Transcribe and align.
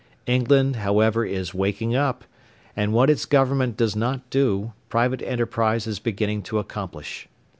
England, 0.25 0.77
however, 0.77 1.23
is 1.23 1.53
waking 1.53 1.95
up, 1.95 2.25
and 2.75 2.91
what 2.91 3.07
its 3.07 3.25
Government 3.27 3.77
does 3.77 3.95
not 3.95 4.27
do, 4.31 4.73
private 4.89 5.21
enterprise 5.21 5.85
is 5.85 5.99
beginning 5.99 6.41
to 6.41 6.57
accomplish. 6.57 7.29